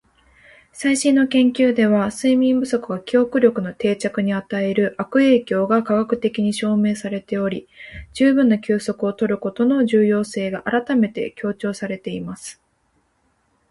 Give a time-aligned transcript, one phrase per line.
[0.73, 7.67] 「最新の研究では、睡眠不足が記憶力の定着に与える悪影響が科学的に証明されており、
[8.13, 12.59] 十分な休息を取ることの重要性が改めて強調されています。」